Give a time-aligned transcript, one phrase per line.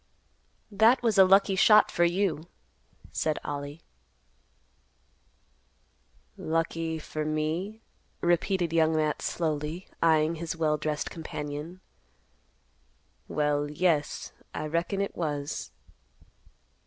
[0.71, 2.47] "That was a lucky shot for you,"
[3.11, 3.83] said Ollie.
[6.35, 7.81] "Lucky for me,"
[8.19, 11.81] repeated Young Matt slowly, eyeing his well dressed companion;
[13.27, 15.69] "Well, yes, I reckon it was."